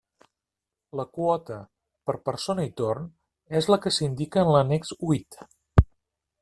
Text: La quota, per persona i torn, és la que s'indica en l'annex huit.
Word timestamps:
La 0.99 1.03
quota, 1.17 1.57
per 2.09 2.15
persona 2.31 2.65
i 2.69 2.73
torn, 2.81 3.07
és 3.61 3.69
la 3.75 3.79
que 3.85 3.93
s'indica 3.99 4.43
en 4.45 4.53
l'annex 4.57 4.95
huit. 5.01 5.43